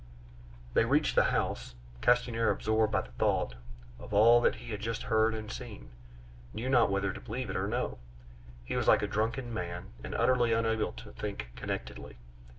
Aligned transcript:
They 0.73 0.83
reached 0.83 1.13
the 1.13 1.25
house. 1.25 1.75
Castanier, 2.01 2.49
absorbed 2.49 2.91
by 2.91 3.01
the 3.01 3.11
thought 3.11 3.53
of 3.99 4.15
all 4.15 4.41
that 4.41 4.55
he 4.55 4.71
had 4.71 4.79
just 4.81 5.03
heard 5.03 5.35
and 5.35 5.51
seen, 5.51 5.91
knew 6.55 6.69
not 6.69 6.89
whether 6.89 7.13
to 7.13 7.21
believe 7.21 7.51
it 7.51 7.55
or 7.55 7.67
no; 7.67 7.99
he 8.65 8.75
was 8.75 8.87
like 8.87 9.03
a 9.03 9.07
drunken 9.07 9.53
man, 9.53 9.91
and 10.03 10.15
utterly 10.15 10.53
unable 10.53 10.91
to 10.93 11.11
think 11.11 11.51
connectedly. 11.55 12.17